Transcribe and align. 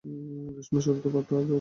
গ্রীষ্মের 0.53 0.81
শুরুতে 0.81 1.09
পাতা 1.09 1.27
ঝরায়। 1.29 1.45